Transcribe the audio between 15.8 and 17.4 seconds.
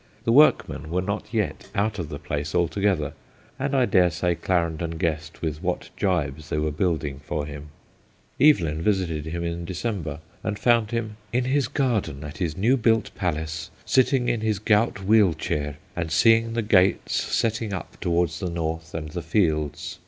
and seeing the gates